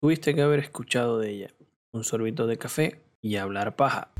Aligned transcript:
tuviste 0.00 0.34
que 0.34 0.42
haber 0.42 0.60
escuchado 0.60 1.18
de 1.18 1.30
ella. 1.30 1.48
Un 1.92 2.04
sorbito 2.04 2.46
de 2.46 2.56
café 2.56 3.00
y 3.20 3.36
hablar 3.36 3.76
paja. 3.76 4.12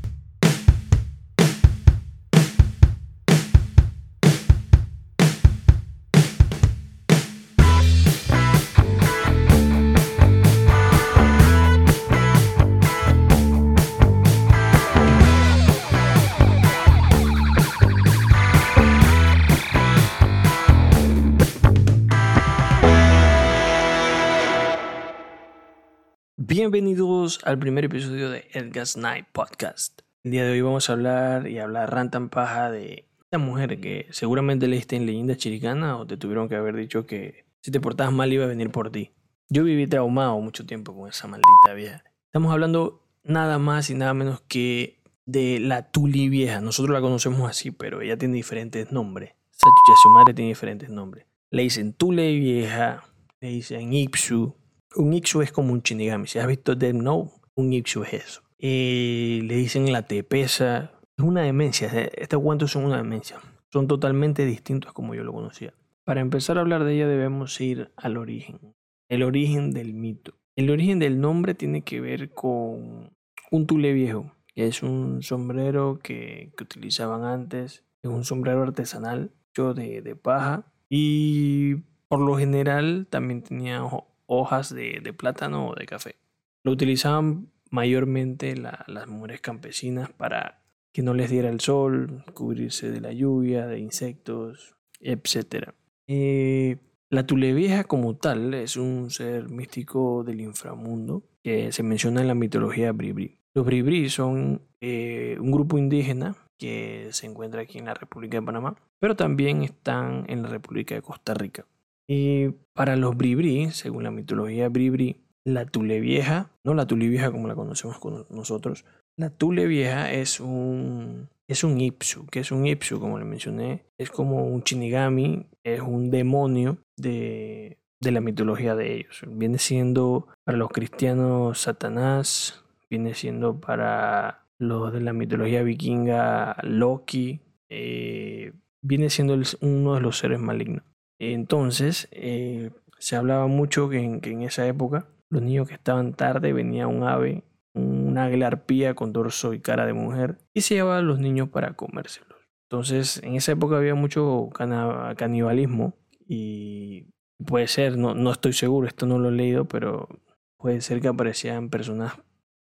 Bienvenidos 26.53 27.39
al 27.45 27.57
primer 27.57 27.85
episodio 27.85 28.29
de 28.29 28.45
Edgar's 28.51 28.97
Night 28.97 29.25
Podcast. 29.31 30.01
El 30.25 30.31
día 30.31 30.43
de 30.43 30.51
hoy 30.51 30.59
vamos 30.59 30.89
a 30.89 30.93
hablar 30.93 31.47
y 31.47 31.59
hablar 31.59 31.93
rantan 31.93 32.27
paja 32.27 32.69
de 32.69 33.07
esta 33.21 33.37
mujer 33.37 33.79
que 33.79 34.07
seguramente 34.09 34.67
leíste 34.67 34.97
en 34.97 35.05
Leyenda 35.05 35.37
Chiricana 35.37 35.95
o 35.95 36.05
te 36.05 36.17
tuvieron 36.17 36.49
que 36.49 36.57
haber 36.57 36.75
dicho 36.75 37.05
que 37.05 37.45
si 37.61 37.71
te 37.71 37.79
portabas 37.79 38.11
mal 38.11 38.33
iba 38.33 38.43
a 38.43 38.49
venir 38.49 38.69
por 38.69 38.91
ti. 38.91 39.11
Yo 39.47 39.63
viví 39.63 39.87
traumado 39.87 40.37
mucho 40.41 40.65
tiempo 40.65 40.93
con 40.93 41.07
esa 41.07 41.25
maldita 41.25 41.73
vieja. 41.73 42.03
Estamos 42.25 42.51
hablando 42.51 43.01
nada 43.23 43.57
más 43.57 43.89
y 43.89 43.93
nada 43.93 44.13
menos 44.13 44.41
que 44.49 44.99
de 45.25 45.57
la 45.61 45.89
Tuli 45.89 46.27
vieja. 46.27 46.59
Nosotros 46.59 46.93
la 46.93 46.99
conocemos 46.99 47.49
así, 47.49 47.71
pero 47.71 48.01
ella 48.01 48.17
tiene 48.17 48.35
diferentes 48.35 48.91
nombres. 48.91 49.29
Esa 49.53 49.69
chucha 49.69 49.99
su 50.03 50.09
madre 50.09 50.33
tiene 50.33 50.49
diferentes 50.49 50.89
nombres. 50.89 51.27
Le 51.49 51.61
dicen 51.61 51.93
Tule 51.93 52.35
vieja, 52.35 53.05
le 53.39 53.47
dicen 53.47 53.93
Ipsu, 53.93 54.53
un 54.95 55.13
Ixu 55.13 55.41
es 55.41 55.51
como 55.51 55.73
un 55.73 55.81
Shinigami. 55.81 56.27
Si 56.27 56.39
has 56.39 56.47
visto 56.47 56.75
Dead 56.75 56.93
Note, 56.93 57.31
un 57.55 57.73
Ixu 57.73 58.03
es 58.03 58.13
eso. 58.13 58.41
Eh, 58.59 59.41
le 59.43 59.55
dicen 59.55 59.91
la 59.91 60.03
tepesa. 60.03 60.91
Es 61.17 61.23
una 61.23 61.41
demencia. 61.41 61.89
Estos 62.15 62.41
cuentos 62.41 62.71
son 62.71 62.85
una 62.85 62.97
demencia. 62.97 63.37
Son 63.71 63.87
totalmente 63.87 64.45
distintos 64.45 64.93
como 64.93 65.15
yo 65.15 65.23
lo 65.23 65.33
conocía. 65.33 65.73
Para 66.03 66.21
empezar 66.21 66.57
a 66.57 66.61
hablar 66.61 66.83
de 66.83 66.95
ella 66.95 67.07
debemos 67.07 67.59
ir 67.61 67.91
al 67.95 68.17
origen. 68.17 68.59
El 69.07 69.23
origen 69.23 69.71
del 69.71 69.93
mito. 69.93 70.33
El 70.55 70.69
origen 70.69 70.99
del 70.99 71.21
nombre 71.21 71.53
tiene 71.53 71.83
que 71.83 72.01
ver 72.01 72.33
con 72.33 73.13
un 73.51 73.67
tule 73.67 73.93
viejo, 73.93 74.35
que 74.53 74.67
es 74.67 74.83
un 74.83 75.21
sombrero 75.21 75.99
que, 76.01 76.51
utilizaban 76.59 77.23
antes. 77.23 77.85
Es 78.03 78.09
un 78.09 78.23
sombrero 78.25 78.63
artesanal 78.63 79.31
hecho 79.51 79.73
de, 79.73 80.01
de 80.01 80.15
paja. 80.15 80.65
Y 80.89 81.75
por 82.07 82.19
lo 82.19 82.37
general 82.37 83.07
también 83.09 83.41
tenía 83.41 83.83
hojas 84.31 84.73
de, 84.73 85.13
plátano 85.13 85.69
o 85.69 85.75
de 85.75 85.85
café. 85.85 86.15
Lo 86.63 86.71
utilizaban 86.71 87.51
mayormente 87.69 88.55
las 88.55 89.07
mujeres 89.07 89.41
campesinas 89.41 90.09
para 90.11 90.61
que 90.93 91.01
no 91.01 91.13
les 91.13 91.29
diera 91.29 91.49
el 91.49 91.59
sol, 91.59 92.23
cubrirse 92.33 92.91
de 92.91 93.01
la 93.01 93.11
lluvia, 93.11 93.67
de 93.67 93.79
insectos, 93.79 94.75
etc. 94.99 95.69
Eh, 96.07 96.77
la 97.09 97.25
tulevieja 97.25 97.83
como 97.83 98.15
tal 98.15 98.53
es 98.53 98.77
un 98.77 99.09
ser 99.11 99.49
místico 99.49 100.23
del 100.23 100.39
inframundo 100.41 101.23
que 101.43 101.71
se 101.71 101.83
menciona 101.83 102.21
en 102.21 102.27
la 102.27 102.35
mitología 102.35 102.91
bribri. 102.93 103.37
Los 103.53 103.65
bribri 103.65 104.09
son 104.09 104.61
eh, 104.79 105.35
un 105.39 105.51
grupo 105.51 105.77
indígena 105.77 106.35
que 106.57 107.09
se 107.11 107.25
encuentra 107.25 107.61
aquí 107.61 107.79
en 107.79 107.85
la 107.85 107.95
República 107.95 108.39
de 108.39 108.45
Panamá, 108.45 108.77
pero 108.99 109.15
también 109.15 109.63
están 109.63 110.25
en 110.29 110.43
la 110.43 110.49
República 110.49 110.95
de 110.95 111.01
Costa 111.01 111.33
Rica. 111.33 111.65
Y 112.13 112.49
para 112.73 112.97
los 112.97 113.15
bribri, 113.15 113.71
según 113.71 114.03
la 114.03 114.11
mitología 114.11 114.67
bribri, 114.67 115.21
la 115.45 115.65
tule 115.65 116.01
vieja, 116.01 116.51
no 116.65 116.73
la 116.73 116.85
tule 116.85 117.07
vieja 117.07 117.31
como 117.31 117.47
la 117.47 117.55
conocemos 117.55 117.99
con 117.99 118.25
nosotros, 118.29 118.83
la 119.15 119.29
tule 119.29 119.65
vieja 119.65 120.11
es 120.11 120.41
un, 120.41 121.29
es 121.47 121.63
un 121.63 121.79
ipsu. 121.79 122.25
que 122.25 122.41
es 122.41 122.51
un 122.51 122.67
ipsu? 122.67 122.99
Como 122.99 123.17
le 123.17 123.23
mencioné, 123.23 123.85
es 123.97 124.11
como 124.11 124.45
un 124.45 124.61
shinigami, 124.61 125.47
es 125.63 125.79
un 125.79 126.11
demonio 126.11 126.79
de, 126.97 127.77
de 128.01 128.11
la 128.11 128.19
mitología 128.19 128.75
de 128.75 128.93
ellos. 128.93 129.21
Viene 129.29 129.57
siendo 129.57 130.27
para 130.43 130.57
los 130.57 130.67
cristianos 130.67 131.61
Satanás, 131.61 132.65
viene 132.89 133.13
siendo 133.13 133.61
para 133.61 134.47
los 134.59 134.91
de 134.91 134.99
la 134.99 135.13
mitología 135.13 135.63
vikinga 135.63 136.57
Loki, 136.63 137.39
eh, 137.69 138.51
viene 138.81 139.09
siendo 139.09 139.39
uno 139.61 139.93
de 139.93 140.01
los 140.01 140.17
seres 140.17 140.41
malignos. 140.41 140.83
Entonces, 141.23 142.07
eh, 142.09 142.71
se 142.97 143.15
hablaba 143.15 143.45
mucho 143.45 143.89
que 143.89 143.99
en, 143.99 144.41
esa 144.41 144.65
época 144.65 145.05
los 145.29 145.43
niños 145.43 145.67
que 145.67 145.75
estaban 145.75 146.13
tarde 146.13 146.51
venía 146.51 146.87
un 146.87 147.03
ave, 147.03 147.43
una 147.75 148.25
águila 148.25 148.59
con 148.95 149.13
dorso 149.13 149.53
y 149.53 149.59
cara 149.59 149.85
de 149.85 149.93
mujer, 149.93 150.39
y 150.55 150.61
se 150.61 150.73
llevaba 150.73 150.97
a 150.97 151.03
los 151.03 151.19
niños 151.19 151.49
para 151.49 151.75
comérselos. 151.75 152.39
Entonces, 152.67 153.21
en 153.21 153.35
esa 153.35 153.51
época 153.51 153.77
había 153.77 153.93
mucho 153.93 154.49
canibalismo 154.51 155.93
y 156.27 157.05
puede 157.45 157.67
ser, 157.67 157.99
no, 157.99 158.15
no 158.15 158.31
estoy 158.31 158.53
seguro, 158.53 158.87
esto 158.87 159.05
no 159.05 159.19
lo 159.19 159.29
he 159.29 159.33
leído, 159.33 159.65
pero 159.65 160.09
puede 160.57 160.81
ser 160.81 161.01
que 161.01 161.07
aparecían 161.07 161.69
personas, 161.69 162.13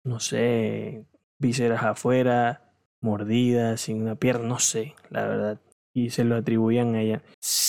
no 0.04 0.20
sé, 0.20 1.06
vísceras 1.38 1.84
afuera, 1.84 2.74
mordidas, 3.02 3.82
sin 3.82 4.02
una 4.02 4.16
pierna, 4.16 4.48
no 4.48 4.58
sé, 4.58 4.96
la 5.12 5.28
verdad 5.28 5.62
y 5.98 6.12
se 6.12 6.24
lo 6.24 6.36
atribuían 6.36 6.94
a 6.94 7.02
ella. 7.02 7.24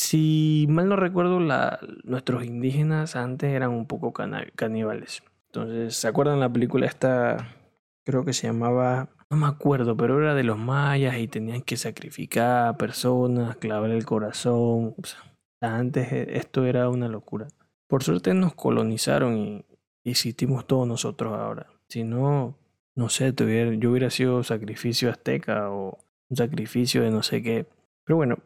Si 0.09 0.65
mal 0.71 0.89
no 0.89 0.97
recuerdo, 0.97 1.39
nuestros 2.05 2.43
indígenas 2.43 3.15
antes 3.15 3.53
eran 3.53 3.73
un 3.73 3.85
poco 3.85 4.15
caníbales. 4.55 5.23
Entonces, 5.49 5.97
¿se 5.97 6.09
acuerdan 6.09 6.41
la 6.41 6.51
película 6.51 6.87
esta? 6.87 7.55
Creo 8.07 8.25
que 8.25 8.33
se 8.33 8.47
llamaba, 8.47 9.11
no 9.29 9.37
me 9.37 9.47
acuerdo, 9.47 9.99
pero 9.99 10.19
era 10.19 10.35
de 10.35 10.45
los 10.45 10.57
mayas 10.57 11.19
y 11.19 11.29
tenían 11.29 11.61
que 11.61 11.77
sacrificar 11.77 12.69
a 12.69 12.79
personas, 12.79 13.57
clavar 13.57 13.91
el 13.91 14.07
corazón. 14.07 14.95
antes 15.61 16.11
e, 16.11 16.39
esto 16.39 16.65
era 16.65 16.89
una 16.89 17.09
locura. 17.09 17.49
Por 17.87 18.03
suerte 18.03 18.33
nos 18.33 18.55
colonizaron 18.55 19.63
y 20.05 20.11
existimos 20.11 20.67
todos 20.67 20.89
nosotros 20.89 21.35
ahora. 21.35 21.67
Si 21.91 22.03
no, 22.03 22.57
no 22.95 23.11
sé, 23.11 23.35
yo 23.37 23.91
hubiera 23.91 24.09
sido 24.09 24.43
sacrificio 24.43 25.11
azteca 25.11 25.71
o 25.71 25.99
un 26.31 26.37
sacrificio 26.39 27.03
de 27.03 27.11
no 27.11 27.23
sé 27.23 27.43
qué. 27.43 27.67
Pero 28.07 28.17
bueno, 28.17 28.39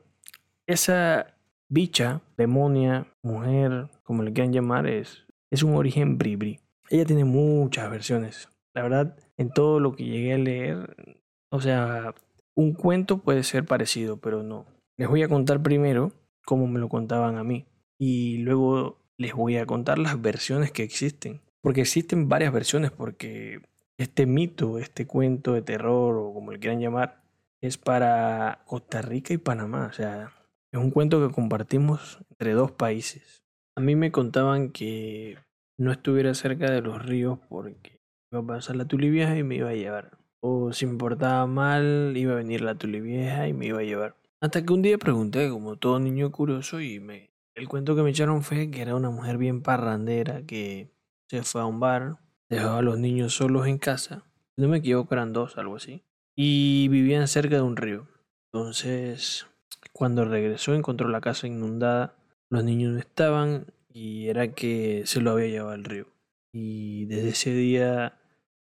esa 0.66 1.31
bicha, 1.72 2.20
demonia, 2.36 3.06
mujer, 3.22 3.88
como 4.02 4.22
le 4.22 4.32
quieran 4.32 4.52
llamar, 4.52 4.86
es, 4.86 5.24
es 5.50 5.62
un 5.62 5.74
origen 5.74 6.18
bribri. 6.18 6.60
Ella 6.90 7.06
tiene 7.06 7.24
muchas 7.24 7.90
versiones. 7.90 8.50
La 8.74 8.82
verdad, 8.82 9.16
en 9.38 9.50
todo 9.50 9.80
lo 9.80 9.96
que 9.96 10.04
llegué 10.04 10.34
a 10.34 10.38
leer, 10.38 11.18
o 11.50 11.60
sea, 11.62 12.14
un 12.54 12.74
cuento 12.74 13.18
puede 13.18 13.42
ser 13.42 13.64
parecido, 13.64 14.18
pero 14.18 14.42
no. 14.42 14.66
Les 14.98 15.08
voy 15.08 15.22
a 15.22 15.28
contar 15.28 15.62
primero 15.62 16.12
cómo 16.44 16.66
me 16.66 16.78
lo 16.78 16.90
contaban 16.90 17.38
a 17.38 17.44
mí. 17.44 17.64
Y 17.98 18.38
luego 18.38 18.98
les 19.16 19.32
voy 19.32 19.56
a 19.56 19.64
contar 19.64 19.98
las 19.98 20.20
versiones 20.20 20.72
que 20.72 20.82
existen. 20.82 21.40
Porque 21.62 21.80
existen 21.80 22.28
varias 22.28 22.52
versiones, 22.52 22.90
porque 22.90 23.62
este 23.96 24.26
mito, 24.26 24.78
este 24.78 25.06
cuento 25.06 25.54
de 25.54 25.62
terror, 25.62 26.16
o 26.18 26.34
como 26.34 26.52
le 26.52 26.58
quieran 26.58 26.80
llamar, 26.80 27.22
es 27.62 27.78
para 27.78 28.62
Costa 28.66 29.00
Rica 29.00 29.32
y 29.32 29.38
Panamá. 29.38 29.86
O 29.86 29.92
sea, 29.94 30.32
es 30.72 30.80
un 30.80 30.90
cuento 30.90 31.26
que 31.26 31.32
compartimos 31.32 32.18
entre 32.30 32.52
dos 32.52 32.72
países. 32.72 33.44
A 33.76 33.80
mí 33.80 33.94
me 33.94 34.10
contaban 34.10 34.70
que 34.70 35.38
no 35.78 35.92
estuviera 35.92 36.34
cerca 36.34 36.70
de 36.70 36.82
los 36.82 37.04
ríos 37.04 37.38
porque 37.48 38.00
iba 38.30 38.40
a 38.40 38.46
pasar 38.46 38.76
la 38.76 38.86
tulivieja 38.86 39.36
y 39.36 39.42
me 39.42 39.56
iba 39.56 39.70
a 39.70 39.74
llevar. 39.74 40.18
O 40.40 40.72
si 40.72 40.86
me 40.86 40.98
portaba 40.98 41.46
mal, 41.46 42.14
iba 42.16 42.32
a 42.32 42.36
venir 42.36 42.62
la 42.62 42.74
tulivieja 42.74 43.46
y 43.48 43.52
me 43.52 43.66
iba 43.66 43.80
a 43.80 43.84
llevar. 43.84 44.16
Hasta 44.40 44.64
que 44.64 44.72
un 44.72 44.82
día 44.82 44.98
pregunté, 44.98 45.48
como 45.50 45.76
todo 45.76 46.00
niño 46.00 46.32
curioso, 46.32 46.80
y 46.80 46.98
me, 46.98 47.30
el 47.54 47.68
cuento 47.68 47.94
que 47.94 48.02
me 48.02 48.10
echaron 48.10 48.42
fue 48.42 48.70
que 48.70 48.82
era 48.82 48.96
una 48.96 49.10
mujer 49.10 49.38
bien 49.38 49.62
parrandera 49.62 50.42
que 50.42 50.90
se 51.30 51.42
fue 51.42 51.60
a 51.60 51.66
un 51.66 51.78
bar, 51.78 52.18
dejaba 52.48 52.78
a 52.78 52.82
los 52.82 52.98
niños 52.98 53.34
solos 53.34 53.66
en 53.68 53.78
casa. 53.78 54.24
No 54.56 54.68
me 54.68 54.78
equivoco, 54.78 55.14
eran 55.14 55.32
dos, 55.32 55.56
algo 55.58 55.76
así 55.76 56.02
y 56.34 56.88
vivían 56.88 57.28
cerca 57.28 57.56
de 57.56 57.62
un 57.62 57.76
río. 57.76 58.08
Entonces, 58.52 59.46
cuando 59.92 60.24
regresó 60.24 60.74
encontró 60.74 61.08
la 61.08 61.20
casa 61.20 61.46
inundada, 61.46 62.14
los 62.50 62.64
niños 62.64 62.92
no 62.92 62.98
estaban 62.98 63.66
y 63.88 64.28
era 64.28 64.52
que 64.52 65.02
se 65.06 65.20
lo 65.20 65.32
había 65.32 65.48
llevado 65.48 65.72
al 65.72 65.84
río. 65.84 66.06
Y 66.52 67.06
desde 67.06 67.30
ese 67.30 67.54
día 67.54 68.20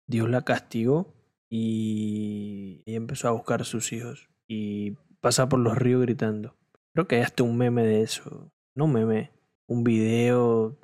Dios 0.07 0.29
la 0.29 0.43
castigó 0.43 1.15
y 1.49 2.83
ella 2.87 2.97
empezó 2.97 3.29
a 3.29 3.33
buscar 3.33 3.63
a 3.63 3.65
sus 3.65 3.93
hijos 3.93 4.29
y 4.49 4.93
pasa 5.21 5.49
por 5.49 5.61
los 5.61 5.77
ríos 5.77 6.03
gritando. 6.03 6.55
Creo 6.95 7.07
que 7.07 7.17
hay 7.17 7.23
hasta 7.23 7.43
un 7.43 7.57
meme 7.57 7.85
de 7.85 8.03
eso. 8.03 8.51
No 8.75 8.87
meme, 8.87 9.31
un 9.67 9.85
video 9.85 10.79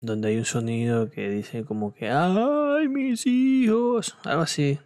donde 0.00 0.28
hay 0.28 0.36
un 0.36 0.44
sonido 0.44 1.10
que 1.10 1.30
dice 1.30 1.64
como 1.64 1.94
que 1.94 2.10
¡Ay, 2.10 2.88
mis 2.88 3.26
hijos! 3.26 4.16
Algo 4.24 4.42
así. 4.42 4.78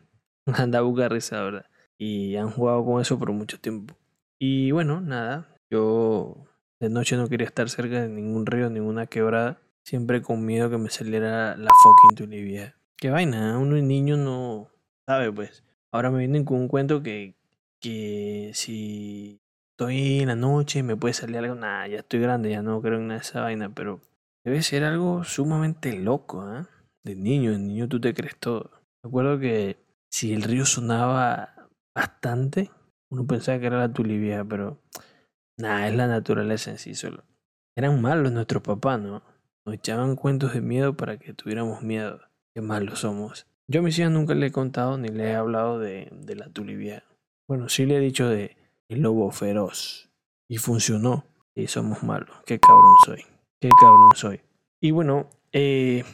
Anda 0.47 0.79
a 0.79 0.83
buscar 0.83 1.13
risa, 1.13 1.43
¿verdad? 1.43 1.67
Y 1.99 2.37
han 2.37 2.51
jugado 2.51 2.85
con 2.85 3.01
eso 3.01 3.19
por 3.19 3.33
mucho 3.33 3.59
tiempo. 3.59 3.95
Y 4.41 4.71
bueno, 4.71 5.01
nada, 5.01 5.49
yo 5.71 6.47
de 6.81 6.91
noche 6.91 7.17
no 7.17 7.29
quería 7.29 7.47
estar 7.47 7.69
cerca 7.69 8.03
de 8.03 8.09
ningún 8.09 8.47
río, 8.47 8.71
ninguna 8.71 9.07
quebrada. 9.07 9.61
siempre 9.85 10.21
con 10.23 10.45
miedo 10.45 10.69
que 10.69 10.79
me 10.79 10.91
saliera 10.91 11.57
la 11.57 11.71
fucking 11.83 12.17
tulivia. 12.17 12.77
Qué 12.97 13.11
vaina, 13.11 13.53
¿eh? 13.53 13.57
uno 13.57 13.77
niño 13.77 14.17
no 14.17 14.71
sabe, 15.09 15.33
pues. 15.33 15.65
Ahora 15.93 16.11
me 16.11 16.19
vienen 16.19 16.45
con 16.45 16.59
un 16.59 16.69
cuento 16.69 17.03
que, 17.03 17.35
que 17.81 18.51
si 18.55 19.41
estoy 19.73 20.21
en 20.21 20.29
la 20.29 20.37
noche 20.37 20.83
me 20.83 20.97
puede 20.97 21.15
salir 21.15 21.39
algo, 21.39 21.55
nada, 21.55 21.89
ya 21.89 22.01
estoy 22.01 22.21
grande, 22.21 22.51
ya 22.51 22.63
no 22.63 22.83
creo 22.83 22.99
en 22.99 23.09
nada 23.09 23.21
de 23.21 23.25
esa 23.25 23.41
vaina, 23.41 23.75
pero 23.75 24.01
debe 24.45 24.63
ser 24.63 24.85
algo 24.85 25.25
sumamente 25.25 25.93
loco, 25.99 26.45
¿eh? 26.55 26.67
De 27.05 27.15
niño, 27.17 27.53
de 27.53 27.59
niño 27.59 27.89
tú 27.89 28.01
te 28.01 28.13
crees 28.13 28.37
todo. 28.37 28.71
Recuerdo 29.03 29.39
que 29.39 29.79
si 30.11 30.35
el 30.35 30.43
río 30.43 30.67
sonaba 30.67 31.69
bastante, 31.95 32.71
uno 33.11 33.27
pensaba 33.27 33.59
que 33.59 33.67
era 33.67 33.79
la 33.79 33.93
tulivia, 33.93 34.45
pero 34.45 34.79
nada, 35.57 35.89
es 35.89 35.95
la 35.95 36.07
naturaleza 36.07 36.71
en 36.71 36.79
sí 36.79 36.95
solo. 36.95 37.25
Eran 37.77 38.01
malos 38.01 38.33
nuestros 38.33 38.63
papás, 38.63 39.01
¿no? 39.01 39.23
Nos 39.65 39.75
echaban 39.75 40.17
cuentos 40.17 40.55
de 40.55 40.61
miedo 40.61 40.97
para 40.97 41.19
que 41.19 41.35
tuviéramos 41.35 41.83
miedo. 41.83 42.21
Qué 42.55 42.61
malos 42.61 43.01
somos. 43.01 43.47
Yo 43.71 43.81
a 43.81 43.83
mis 43.83 43.99
hijas 43.99 44.11
nunca 44.11 44.35
le 44.35 44.47
he 44.47 44.53
contado 44.53 44.99
ni 44.99 45.09
le 45.09 45.31
he 45.31 45.35
hablado 45.35 45.79
de, 45.79 46.09
de 46.11 46.35
la 46.37 46.49
tulivia. 46.49 47.05
Bueno, 47.47 47.69
sí 47.69 47.87
le 47.87 47.97
he 47.97 48.01
dicho 48.01 48.29
de 48.29 48.57
el 48.89 49.03
lobo 49.03 49.31
feroz. 49.31 50.11
Y 50.51 50.57
funcionó. 50.57 51.25
Y 51.55 51.67
somos 51.67 52.03
malos. 52.03 52.31
Qué 52.47 52.59
cabrón 52.59 52.95
soy. 53.05 53.25
Qué 53.61 53.69
cabrón 53.81 54.13
soy. 54.15 54.41
Y 54.81 54.93
bueno, 54.93 55.29
eh, 55.53 56.05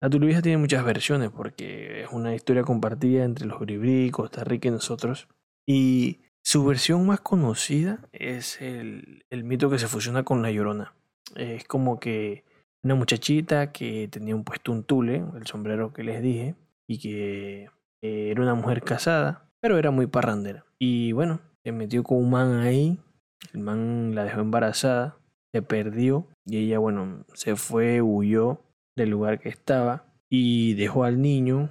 la 0.00 0.10
tulivia 0.10 0.42
tiene 0.42 0.58
muchas 0.58 0.84
versiones 0.84 1.30
porque 1.30 2.02
es 2.02 2.08
una 2.12 2.34
historia 2.34 2.62
compartida 2.62 3.24
entre 3.24 3.46
los 3.46 3.60
Bribri, 3.60 4.10
Costa 4.10 4.42
Rica 4.42 4.68
y 4.68 4.72
nosotros. 4.72 5.28
Y 5.66 6.20
su 6.46 6.64
versión 6.64 7.04
más 7.04 7.20
conocida 7.22 7.98
es 8.12 8.62
el, 8.62 9.24
mito 9.32 9.68
que 9.68 9.80
se 9.80 9.88
fusiona 9.88 10.22
con 10.22 10.42
la 10.42 10.52
llorona. 10.52 10.94
Es 11.34 11.64
como 11.64 11.98
que 11.98 12.44
una 12.84 12.94
muchachita 12.94 13.72
que 13.72 14.06
tenía 14.06 14.36
un 14.36 14.44
puesto 14.44 14.70
un 14.70 14.84
tule, 14.84 15.24
el 15.34 15.44
sombrero 15.48 15.92
que 15.92 16.04
les 16.04 16.22
dije, 16.22 16.54
y 16.88 17.00
que 17.00 17.64
eh, 18.00 18.30
era 18.30 18.42
una 18.42 18.54
mujer 18.54 18.82
casada, 18.82 19.50
pero 19.60 19.76
era 19.76 19.90
muy 19.90 20.06
parrandera. 20.06 20.64
Y 20.78 21.10
bueno, 21.10 21.40
se 21.64 21.72
metió 21.72 22.04
con 22.04 22.18
un 22.18 22.30
man 22.30 22.60
ahí, 22.60 23.00
el 23.52 23.60
man 23.60 24.14
la 24.14 24.22
dejó 24.22 24.40
embarazada, 24.40 25.18
se 25.52 25.62
perdió 25.62 26.28
y 26.44 26.58
ella, 26.58 26.78
bueno, 26.78 27.24
se 27.34 27.56
fue, 27.56 28.02
huyó 28.02 28.60
del 28.96 29.10
lugar 29.10 29.40
que 29.40 29.48
estaba 29.48 30.14
y 30.30 30.74
dejó 30.74 31.02
al 31.02 31.20
niño 31.20 31.70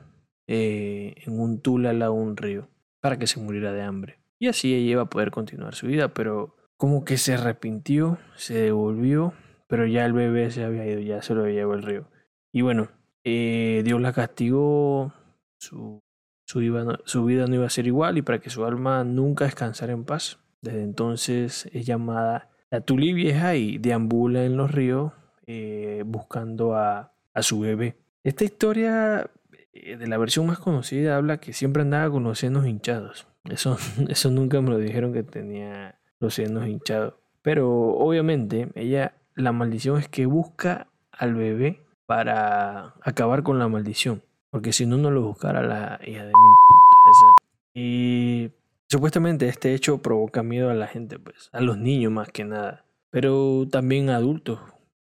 eh, 0.49 1.15
en 1.25 1.39
un 1.39 1.61
tule 1.61 1.87
al 1.87 1.99
lado 1.99 2.15
de 2.15 2.19
un 2.19 2.35
río 2.35 2.67
para 2.99 3.17
que 3.17 3.25
se 3.25 3.39
muriera 3.39 3.71
de 3.71 3.81
hambre. 3.81 4.24
Y 4.39 4.47
así 4.47 4.73
ella 4.73 4.91
iba 4.91 5.01
a 5.03 5.09
poder 5.09 5.31
continuar 5.31 5.75
su 5.75 5.87
vida, 5.87 6.13
pero 6.13 6.55
como 6.77 7.05
que 7.05 7.17
se 7.17 7.33
arrepintió, 7.33 8.17
se 8.35 8.55
devolvió 8.55 9.33
pero 9.67 9.85
ya 9.87 10.05
el 10.05 10.13
bebé 10.13 10.51
se 10.51 10.63
había 10.63 10.85
ido, 10.85 10.99
ya 10.99 11.21
se 11.21 11.33
lo 11.33 11.47
llevó 11.47 11.73
el 11.73 11.83
río. 11.83 12.07
Y 12.51 12.61
bueno, 12.61 12.89
eh, 13.23 13.81
Dios 13.83 13.99
la 13.99 14.13
castigó, 14.13 15.13
su, 15.57 16.01
su, 16.45 16.59
su 17.05 17.25
vida 17.25 17.47
no 17.47 17.55
iba 17.55 17.65
a 17.65 17.69
ser 17.69 17.87
igual 17.87 18.17
y 18.17 18.21
para 18.21 18.39
que 18.39 18.49
su 18.49 18.65
alma 18.65 19.03
nunca 19.03 19.45
descansara 19.45 19.93
en 19.93 20.05
paz. 20.05 20.39
Desde 20.61 20.83
entonces 20.83 21.69
es 21.73 21.85
llamada 21.85 22.49
la 22.71 22.81
Tuli 22.81 23.13
Vieja 23.13 23.55
y 23.55 23.77
deambula 23.77 24.45
en 24.45 24.57
los 24.57 24.71
ríos 24.71 25.13
eh, 25.45 26.03
buscando 26.05 26.75
a, 26.75 27.13
a 27.33 27.43
su 27.43 27.59
bebé. 27.59 27.97
Esta 28.23 28.43
historia 28.43 29.29
eh, 29.73 29.97
de 29.97 30.07
la 30.07 30.17
versión 30.17 30.47
más 30.47 30.59
conocida 30.59 31.17
habla 31.17 31.39
que 31.39 31.53
siempre 31.53 31.81
andaba 31.81 32.11
con 32.11 32.23
los 32.23 32.39
senos 32.39 32.65
hinchados. 32.65 33.27
Eso, 33.49 33.77
eso 34.09 34.31
nunca 34.31 34.61
me 34.61 34.69
lo 34.69 34.77
dijeron 34.77 35.13
que 35.13 35.23
tenía 35.23 35.99
los 36.19 36.35
senos 36.35 36.67
hinchados. 36.67 37.15
Pero 37.41 37.69
obviamente 37.95 38.69
ella 38.75 39.13
la 39.35 39.51
maldición 39.51 39.99
es 39.99 40.07
que 40.07 40.25
busca 40.25 40.87
al 41.11 41.35
bebé 41.35 41.83
para 42.05 42.95
acabar 43.01 43.43
con 43.43 43.59
la 43.59 43.67
maldición. 43.67 44.23
Porque 44.49 44.71
si 44.71 44.85
no, 44.85 44.97
no 44.97 45.11
lo 45.11 45.21
buscara 45.21 45.61
la 45.61 45.99
hija 46.05 46.21
de 46.21 46.27
mil 46.27 46.33
putas 46.33 47.43
Y 47.73 48.51
supuestamente 48.87 49.47
este 49.49 49.73
hecho 49.73 50.01
provoca 50.01 50.43
miedo 50.43 50.69
a 50.69 50.73
la 50.73 50.87
gente, 50.87 51.19
pues, 51.19 51.49
a 51.51 51.61
los 51.61 51.77
niños 51.77 52.11
más 52.11 52.29
que 52.29 52.45
nada. 52.45 52.85
Pero 53.09 53.67
también 53.69 54.09
a 54.09 54.15
adultos. 54.15 54.59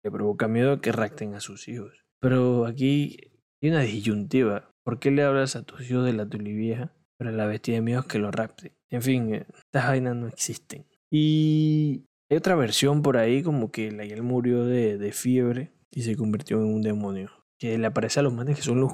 Le 0.02 0.10
provoca 0.10 0.48
miedo 0.48 0.80
que 0.80 0.92
rapten 0.92 1.34
a 1.34 1.40
sus 1.40 1.68
hijos. 1.68 1.92
Pero 2.20 2.66
aquí 2.66 3.30
hay 3.62 3.70
una 3.70 3.80
disyuntiva. 3.80 4.70
¿Por 4.82 4.98
qué 4.98 5.10
le 5.10 5.22
hablas 5.22 5.54
a 5.54 5.62
tus 5.62 5.88
hijos 5.88 6.04
de 6.04 6.12
la 6.12 6.28
tulivieja? 6.28 6.92
Pero 7.18 7.32
la 7.32 7.46
bestia 7.46 7.74
de 7.74 7.80
miedo 7.80 8.00
es 8.00 8.06
que 8.06 8.18
lo 8.18 8.30
rapte. 8.30 8.72
En 8.90 9.02
fin, 9.02 9.34
estas 9.34 9.88
vainas 9.88 10.16
no 10.16 10.28
existen. 10.28 10.86
Y 11.10 12.04
hay 12.30 12.36
otra 12.36 12.54
versión 12.54 13.02
por 13.02 13.16
ahí 13.16 13.42
como 13.42 13.70
que 13.70 13.90
Yel 13.90 14.22
murió 14.22 14.64
de, 14.64 14.98
de, 14.98 15.12
fiebre 15.12 15.72
y 15.90 16.02
se 16.02 16.16
convirtió 16.16 16.58
en 16.58 16.72
un 16.74 16.82
demonio. 16.82 17.30
Que 17.58 17.76
le 17.76 17.86
aparece 17.86 18.20
a 18.20 18.22
los 18.22 18.32
manes 18.32 18.56
que 18.56 18.62
son 18.62 18.80
los 18.80 18.92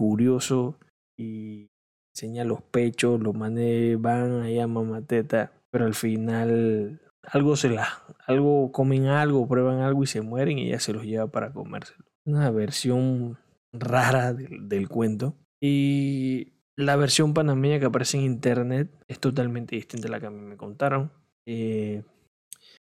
y 1.16 1.68
enseña 2.14 2.44
los 2.44 2.62
pechos, 2.62 3.20
los 3.20 3.34
manes 3.34 4.00
van 4.00 4.40
ahí 4.42 4.58
a 4.58 4.66
mamateta, 4.66 5.52
pero 5.70 5.84
al 5.84 5.94
final 5.94 7.00
algo 7.22 7.56
se 7.56 7.70
la, 7.70 7.88
algo 8.26 8.70
comen 8.72 9.06
algo, 9.06 9.46
prueban 9.48 9.80
algo 9.80 10.04
y 10.04 10.06
se 10.06 10.20
mueren 10.20 10.58
y 10.58 10.68
ella 10.68 10.80
se 10.80 10.92
los 10.92 11.04
lleva 11.04 11.26
para 11.26 11.52
comérselo. 11.52 12.04
Una 12.24 12.50
versión 12.50 13.38
rara 13.72 14.32
del, 14.32 14.68
del 14.68 14.88
cuento. 14.88 15.34
Y 15.60 16.53
la 16.76 16.96
versión 16.96 17.34
panameña 17.34 17.78
que 17.78 17.86
aparece 17.86 18.16
en 18.16 18.24
internet 18.24 18.90
es 19.08 19.20
totalmente 19.20 19.76
distinta 19.76 20.08
a 20.08 20.10
la 20.10 20.20
que 20.20 20.26
a 20.26 20.30
mí 20.30 20.40
me 20.40 20.56
contaron. 20.56 21.12
Eh, 21.46 22.02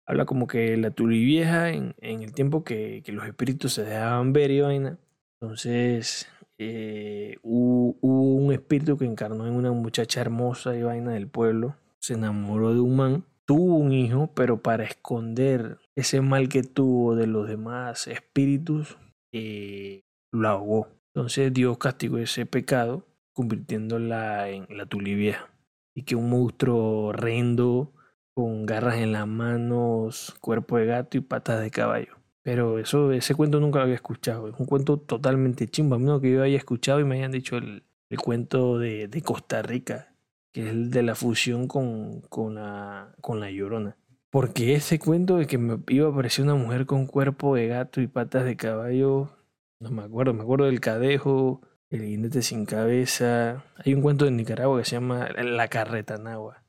habla 0.07 0.27
como 0.27 0.47
que 0.47 0.77
la 0.77 0.91
tulivieja 0.91 1.71
en, 1.71 1.95
en 1.99 2.23
el 2.23 2.33
tiempo 2.33 2.65
que, 2.65 3.03
los 3.07 3.27
espíritus 3.27 3.75
se 3.75 3.85
dejaban 3.85 4.33
ver 4.33 4.51
y 4.51 4.61
vaina. 4.61 4.99
Entonces 5.41 6.29
eh, 6.59 7.37
hubo, 7.43 7.97
hubo, 8.01 8.35
un 8.35 8.53
espíritu 8.53 8.97
que 8.99 9.05
encarnó 9.05 9.47
en 9.47 9.55
una 9.55 9.73
muchacha 9.73 10.21
hermosa 10.21 10.77
y 10.77 10.83
vaina 10.83 11.13
del 11.13 11.29
pueblo. 11.29 11.77
Se 12.01 12.15
enamoró 12.15 12.75
de 12.75 12.81
un 12.81 12.97
man. 12.97 13.25
Tuvo 13.47 13.77
un 13.77 13.93
hijo, 13.93 14.31
pero 14.35 14.63
para 14.63 14.85
esconder 14.85 15.79
ese 15.97 16.21
mal 16.21 16.51
que 16.51 16.63
tuvo 16.63 17.17
de 17.17 17.27
los 17.27 17.49
demás 17.49 18.07
espíritus, 18.07 18.99
eh, 19.33 20.03
lo 20.33 20.49
ahogó. 20.49 20.89
Entonces 21.15 21.53
Dios 21.53 21.79
castigó 21.79 22.19
ese 22.19 22.47
pecado, 22.47 23.08
convirtiéndola 23.39 24.49
en 24.51 24.67
la 24.69 24.87
tulivieja. 24.87 25.49
Y 25.95 26.03
que 26.03 26.17
un 26.17 26.29
monstruo 26.29 27.05
horrendo 27.05 27.93
con 28.35 28.67
garras 28.67 28.97
en 28.97 29.13
las 29.13 29.29
manos, 29.29 30.35
cuerpo 30.41 30.77
de 30.77 30.87
gato 30.87 31.17
y 31.17 31.21
patas 31.21 31.61
de 31.61 31.71
caballo. 31.71 32.17
Pero 32.43 32.81
eso, 32.81 33.13
ese 33.13 33.37
cuento 33.37 33.61
nunca 33.61 33.79
lo 33.79 33.85
había 33.85 33.95
escuchado. 33.95 34.49
Es 34.49 34.59
un 34.59 34.67
cuento 34.67 34.97
totalmente 34.99 35.69
chimba. 35.69 35.95
A 35.95 35.99
menos 36.01 36.21
que 36.21 36.33
yo 36.33 36.43
haya 36.43 36.57
escuchado 36.57 36.99
y 36.99 37.05
me 37.05 37.15
hayan 37.15 37.31
dicho 37.31 37.57
el, 37.57 37.85
el 38.11 38.19
cuento 38.19 38.81
de, 38.81 39.07
de, 39.07 39.23
Costa 39.23 39.63
Rica, 39.63 40.13
que 40.53 40.63
es 40.63 40.71
el 40.71 40.91
de 40.91 41.05
la 41.05 41.15
fusión 41.15 41.69
con, 41.69 42.23
con, 42.23 42.57
la, 42.57 43.15
con 43.21 43.39
la 43.39 43.53
llorona. 43.53 43.97
Porque 44.31 44.75
ese 44.75 44.99
cuento 44.99 45.37
de 45.37 45.47
que 45.47 45.59
me 45.59 45.79
iba 45.91 46.09
a 46.09 46.11
aparecer 46.11 46.45
una 46.45 46.57
mujer 46.57 46.87
con 46.87 47.07
cuerpo 47.07 47.55
de 47.55 47.69
gato 47.69 48.01
y 48.01 48.09
patas 48.09 48.45
de 48.45 48.57
caballo, 48.57 49.31
no 49.79 49.93
me 49.93 50.03
acuerdo. 50.03 50.35
Me 50.35 50.43
acuerdo 50.43 50.67
del 50.67 50.81
cadejo, 50.81 51.61
el 51.91 52.07
guinete 52.07 52.43
sin 52.43 52.67
cabeza. 52.67 53.65
Hay 53.77 53.95
un 53.95 54.03
cuento 54.03 54.25
de 54.25 54.31
Nicaragua 54.31 54.79
que 54.79 54.85
se 54.85 54.97
llama 54.97 55.29
La 55.37 55.69
Carreta 55.69 56.17
Nagua 56.19 56.63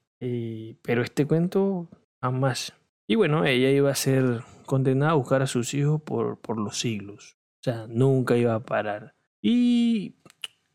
pero 0.81 1.01
este 1.01 1.25
cuento, 1.25 1.89
jamás. 2.21 2.73
Y 3.07 3.15
bueno, 3.15 3.45
ella 3.45 3.69
iba 3.69 3.89
a 3.89 3.95
ser 3.95 4.41
condenada 4.65 5.13
a 5.13 5.15
buscar 5.15 5.41
a 5.41 5.47
sus 5.47 5.73
hijos 5.73 6.01
por, 6.01 6.39
por 6.39 6.57
los 6.57 6.79
siglos. 6.79 7.37
O 7.61 7.63
sea, 7.63 7.87
nunca 7.87 8.37
iba 8.37 8.53
a 8.53 8.59
parar. 8.59 9.15
Y 9.41 10.15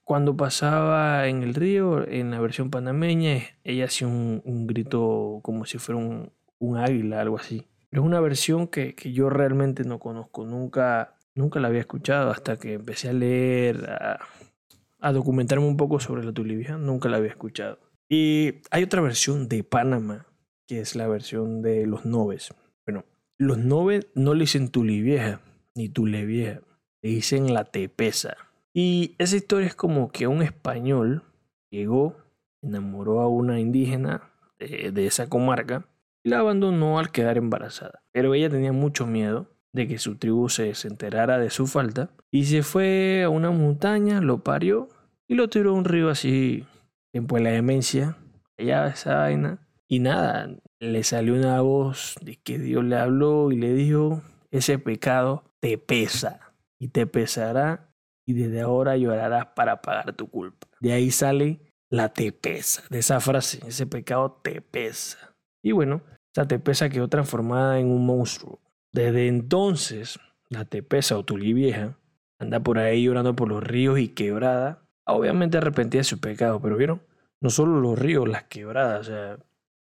cuando 0.03 0.37
pasaba 0.37 1.29
en 1.29 1.43
el 1.43 1.55
río, 1.55 2.07
en 2.09 2.31
la 2.31 2.41
versión 2.41 2.71
panameña, 2.71 3.43
ella 3.63 3.85
hacía 3.85 4.09
un, 4.09 4.43
un 4.45 4.67
grito 4.67 5.41
como 5.43 5.65
si 5.65 5.79
fuera 5.79 6.01
un, 6.01 6.33
un, 6.59 6.77
águila, 6.79 7.21
algo 7.21 7.37
así. 7.37 7.67
Pero 7.91 8.03
es 8.03 8.07
una 8.07 8.21
versión 8.21 8.67
que, 8.67 8.95
que, 8.95 9.13
yo 9.13 9.31
realmente 9.31 9.85
no 9.85 9.99
conozco. 9.99 10.45
Nunca, 10.45 11.14
nunca 11.35 11.61
la 11.61 11.69
había 11.69 11.81
escuchado 11.81 12.31
hasta 12.31 12.57
que 12.59 12.75
empecé 12.75 13.09
a 13.09 13.13
leer, 13.13 13.91
a, 13.91 14.19
a 15.01 15.13
documentarme 15.13 15.67
un 15.67 15.77
poco 15.77 16.01
sobre 16.01 16.25
la 16.25 16.33
tulivia. 16.33 16.77
Nunca 16.79 17.09
la 17.09 17.19
había 17.19 17.31
escuchado. 17.31 17.79
Y 18.09 18.63
hay 18.71 18.85
otra 18.85 19.01
versión 19.01 19.49
de 19.49 19.65
Panamá, 19.65 20.27
que 20.67 20.81
es 20.81 20.95
la 20.95 21.09
versión 21.09 21.63
de 21.63 21.87
los 21.87 22.05
Noves. 22.05 22.55
Bueno, 22.87 23.05
los 23.39 23.59
Noves 23.59 24.07
no 24.15 24.35
le 24.35 24.41
dicen 24.41 24.69
Tuli 24.69 25.03
vieja, 25.03 25.41
ni 25.75 25.89
Tule 25.89 26.25
vieja, 26.25 26.61
le 27.03 27.11
dicen 27.11 27.53
la 27.53 27.65
Tepesa. 27.65 28.37
Y 28.73 29.15
esa 29.19 29.37
historia 29.37 29.67
es 29.67 29.75
como 29.75 30.11
que 30.11 30.27
un 30.27 30.43
español 30.43 31.23
llegó, 31.71 32.17
enamoró 32.63 33.21
a 33.21 33.29
una 33.29 33.61
indígena 33.61 34.31
de 34.59 35.07
esa 35.07 35.29
comarca 35.29 35.87
y 36.23 36.31
la 36.31 36.39
abandonó 36.39 36.99
al 36.99 37.11
quedar 37.11 37.37
embarazada. 37.37 38.03
Pero 38.13 38.35
ella 38.35 38.49
tenía 38.49 38.73
mucho 38.73 39.07
miedo 39.07 39.54
de 39.75 39.89
que 39.89 39.99
su 39.99 40.17
tribu 40.17 40.49
se, 40.49 40.73
enterara 40.85 41.39
de 41.39 41.51
su 41.51 41.67
falta 41.67 42.11
y 42.31 42.45
se 42.45 42.63
fue 42.63 43.25
a 43.25 43.29
una 43.29 43.51
montaña, 43.51 44.21
lo 44.21 44.39
parió 44.39 44.89
y 45.29 45.35
lo 45.35 45.49
tiró 45.49 45.71
a 45.71 45.75
un 45.75 45.85
río 45.85 46.09
así 46.09 46.65
tiempo 47.13 47.37
de 47.37 47.43
la 47.43 47.51
demencia, 47.51 48.17
ella 48.57 48.87
esa 48.87 49.17
vaina. 49.17 49.59
Y 49.87 49.99
nada, 49.99 50.49
le 50.81 51.03
salió 51.03 51.35
una 51.35 51.61
voz 51.61 52.15
de 52.23 52.37
que 52.37 52.59
Dios 52.59 52.85
le 52.85 52.97
habló 52.97 53.53
y 53.53 53.57
le 53.57 53.75
dijo, 53.75 54.23
ese 54.51 54.79
pecado 54.79 55.45
te 55.61 55.77
pesa. 55.77 56.41
y 56.81 56.89
te 56.89 57.07
pesará 57.07 57.91
y 58.27 58.35
desde 58.35 58.61
ahora 58.61 58.97
llorarás 58.97 59.47
para 59.55 59.81
pagar 59.81 60.15
tu 60.15 60.29
culpa. 60.29 60.67
De 60.81 60.93
ahí 60.93 61.11
sale 61.11 61.61
la 61.91 62.13
te 62.13 62.33
pesa, 62.33 62.83
de 62.91 62.99
esa 62.99 63.21
frase, 63.21 63.61
ese 63.67 63.87
pecado 63.87 64.41
te 64.43 64.61
pesa. 64.61 65.35
Y 65.63 65.73
bueno, 65.73 66.03
esa 66.35 66.47
te 66.47 66.59
pesa 66.59 66.89
quedó 66.89 67.09
transformada 67.09 67.79
en 67.79 67.89
un 67.89 68.05
monstruo. 68.05 68.61
Desde 68.95 69.27
entonces, 69.27 70.21
la 70.49 70.65
te 70.67 70.85
pesa 70.85 71.19
o 71.19 71.25
vieja 71.25 71.99
anda 72.39 72.61
por 72.61 72.79
ahí 72.79 73.03
llorando 73.03 73.35
por 73.35 73.49
los 73.49 73.61
ríos 73.61 73.99
y 73.99 74.11
quebrada, 74.11 74.85
obviamente 75.05 75.59
arrepentida 75.59 75.99
de 75.99 76.05
su 76.05 76.21
pecado, 76.21 76.61
pero 76.61 76.77
vieron, 76.77 77.03
no 77.41 77.51
solo 77.51 77.81
los 77.81 77.99
ríos, 77.99 78.29
las 78.29 78.45
quebradas, 78.45 79.09
o 79.09 79.37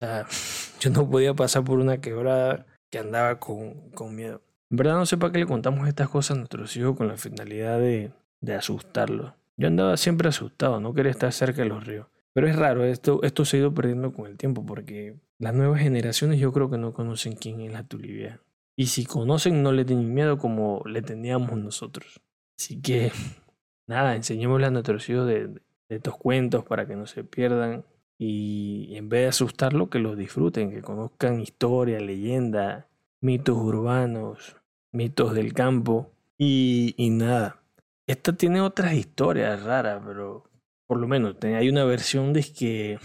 sea, 0.01 0.27
yo 0.81 0.91
no 0.91 1.11
podía 1.11 1.35
pasar 1.35 1.65
por 1.65 1.81
una 1.81 2.01
quebrada 2.01 2.65
que 2.91 3.01
andaba 3.01 3.41
con, 3.41 3.91
con 3.91 4.15
miedo. 4.15 4.41
En 4.71 4.77
verdad 4.77 4.95
no 4.95 5.05
sé 5.05 5.17
para 5.17 5.33
qué 5.33 5.41
le 5.41 5.47
contamos 5.47 5.89
estas 5.89 6.09
cosas 6.09 6.37
a 6.37 6.39
nuestros 6.39 6.77
hijos 6.77 6.97
con 6.97 7.09
la 7.09 7.17
finalidad 7.17 7.81
de, 7.81 8.13
de 8.41 8.55
asustarlos. 8.55 9.33
Yo 9.57 9.67
andaba 9.67 9.97
siempre 9.97 10.29
asustado, 10.29 10.79
no 10.79 10.95
quería 10.95 11.11
estar 11.11 11.33
cerca 11.33 11.63
de 11.63 11.69
los 11.69 11.85
ríos. 11.85 12.07
Pero 12.35 12.47
es 12.47 12.55
raro, 12.55 12.85
esto, 12.85 13.21
esto 13.25 13.45
se 13.45 13.57
ha 13.57 13.61
ido 13.61 13.75
perdiendo 13.75 14.13
con 14.13 14.27
el 14.27 14.37
tiempo 14.37 14.65
porque 14.65 15.17
las 15.39 15.55
nuevas 15.55 15.81
generaciones 15.81 16.39
yo 16.39 16.53
creo 16.53 16.71
que 16.71 16.79
no 16.79 16.93
conocen 16.93 17.35
quién 17.35 17.61
es 17.63 17.73
la 17.73 17.83
tulivia. 17.83 18.41
Y 18.77 18.87
si 18.87 19.05
conocen 19.05 19.63
no 19.63 19.73
le 19.73 19.85
tienen 19.85 20.13
miedo 20.13 20.39
como 20.39 20.83
le 20.87 21.03
teníamos 21.03 21.59
nosotros. 21.59 22.21
Así 22.59 22.81
que 22.81 23.13
nada, 23.87 24.17
enseñémosle 24.17 24.67
a 24.67 24.71
nuestros 24.71 25.07
de, 25.07 25.49
de 25.49 25.63
estos 25.89 26.17
cuentos 26.17 26.65
para 26.65 26.87
que 26.87 26.97
no 26.97 27.07
se 27.07 27.25
pierdan 27.25 27.85
y 28.19 28.95
en 28.97 29.09
vez 29.09 29.23
de 29.23 29.29
asustarlo 29.29 29.91
que 29.91 29.99
los 29.99 30.17
disfruten, 30.17 30.71
que 30.71 30.81
conozcan 30.81 31.41
historia, 31.41 31.99
leyenda, 31.99 32.89
mitos 33.21 33.57
urbanos, 33.57 34.57
mitos 34.93 35.35
del 35.35 35.53
campo 35.55 36.13
y, 36.39 36.95
y 36.97 37.11
nada. 37.11 37.63
Esta 38.07 38.33
tiene 38.35 38.61
otras 38.61 38.95
historias 38.95 39.63
raras, 39.65 40.03
pero 40.07 40.45
por 40.87 40.99
lo 40.99 41.09
menos 41.09 41.37
hay 41.43 41.69
una 41.69 41.85
versión 41.85 42.33
de 42.33 42.43
que 42.43 42.99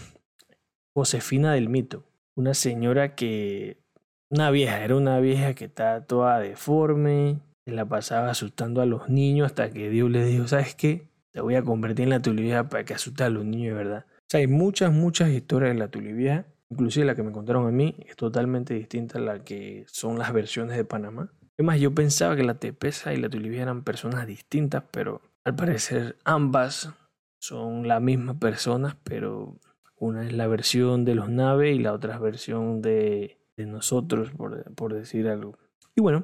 Josefina 0.94 1.52
del 1.52 1.68
mito, 1.68 2.04
una 2.36 2.54
señora 2.54 3.14
que, 3.14 3.82
una 4.30 4.50
vieja, 4.50 4.82
era 4.84 4.96
una 4.96 5.20
vieja 5.20 5.54
que 5.54 5.66
estaba 5.66 6.02
toda 6.02 6.40
deforme, 6.40 7.40
se 7.64 7.72
la 7.72 7.86
pasaba 7.86 8.30
asustando 8.30 8.80
a 8.80 8.86
los 8.86 9.08
niños 9.08 9.46
hasta 9.46 9.70
que 9.70 9.90
Dios 9.90 10.10
le 10.10 10.24
dijo, 10.24 10.48
¿sabes 10.48 10.74
qué? 10.74 11.08
Te 11.32 11.40
voy 11.40 11.54
a 11.54 11.62
convertir 11.62 12.04
en 12.04 12.10
la 12.10 12.22
tulivia 12.22 12.68
para 12.68 12.84
que 12.84 12.94
asustes 12.94 13.26
a 13.26 13.30
los 13.30 13.44
niños, 13.44 13.76
¿verdad? 13.76 14.06
O 14.08 14.30
sea, 14.30 14.40
hay 14.40 14.46
muchas, 14.46 14.92
muchas 14.92 15.30
historias 15.30 15.72
de 15.72 15.78
la 15.78 15.88
tulivia, 15.88 16.46
inclusive 16.70 17.06
la 17.06 17.14
que 17.14 17.22
me 17.22 17.32
contaron 17.32 17.66
a 17.66 17.70
mí 17.70 17.96
es 18.06 18.16
totalmente 18.16 18.74
distinta 18.74 19.18
a 19.18 19.22
la 19.22 19.44
que 19.44 19.84
son 19.88 20.18
las 20.18 20.32
versiones 20.32 20.76
de 20.76 20.84
Panamá. 20.84 21.32
Además, 21.58 21.80
yo 21.80 21.94
pensaba 21.94 22.36
que 22.36 22.44
la 22.44 22.58
Tepesa 22.60 23.12
y 23.14 23.16
la 23.16 23.28
Tulivia 23.28 23.62
eran 23.62 23.82
personas 23.82 24.26
distintas, 24.28 24.84
pero 24.92 25.22
al 25.44 25.56
parecer 25.56 26.16
ambas 26.24 26.92
son 27.40 27.88
la 27.88 27.98
misma 27.98 28.38
persona, 28.38 28.96
pero 29.02 29.58
una 29.96 30.24
es 30.24 30.32
la 30.32 30.46
versión 30.46 31.04
de 31.04 31.16
los 31.16 31.28
naves 31.28 31.74
y 31.74 31.80
la 31.80 31.92
otra 31.92 32.14
es 32.14 32.20
versión 32.20 32.80
de, 32.80 33.37
de 33.58 33.66
nosotros, 33.66 34.30
por, 34.30 34.72
por, 34.74 34.94
decir 34.94 35.28
algo. 35.28 35.58
Y 35.96 36.00
bueno, 36.00 36.22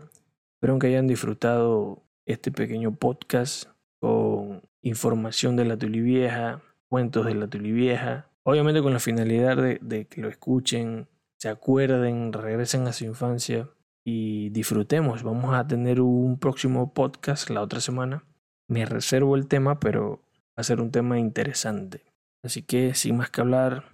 espero 0.55 0.79
que 0.79 0.87
hayan 0.87 1.09
disfrutado 1.09 2.05
este 2.27 2.53
pequeño 2.53 2.95
podcast 2.95 3.65
con 4.01 4.63
información 4.83 5.57
de 5.57 5.65
la 5.65 5.77
Tulivieja, 5.77 6.63
cuentos 6.89 7.27
de 7.27 7.35
la 7.35 7.49
Tulivieja, 7.49 8.31
obviamente 8.45 8.83
con 8.83 8.93
la 8.93 9.01
finalidad 9.01 9.57
de, 9.57 9.81
de 9.83 10.07
que 10.07 10.21
lo 10.21 10.29
escuchen, 10.29 11.09
se 11.41 11.49
acuerden, 11.49 12.33
regresen 12.33 12.87
a 12.87 12.93
su 12.93 13.05
infancia 13.05 13.69
y 14.05 14.51
disfrutemos. 14.51 15.25
Vamos 15.25 15.55
a 15.55 15.67
tener 15.67 16.01
un 16.01 16.39
próximo 16.39 16.95
podcast 16.95 17.51
la 17.51 17.63
otra 17.63 17.81
semana. 17.81 18.25
Me 18.69 18.87
reservo 18.87 19.35
el 19.35 19.49
tema, 19.49 19.81
pero 19.81 20.21
va 20.57 20.61
a 20.61 20.63
ser 20.63 20.81
un 20.81 20.93
tema 20.93 21.19
interesante. 21.19 22.05
Así 22.45 22.63
que 22.63 22.95
sin 22.95 23.17
más 23.17 23.31
que 23.31 23.41
hablar, 23.41 23.94